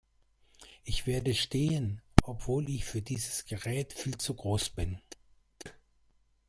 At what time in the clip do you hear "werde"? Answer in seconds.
1.05-1.35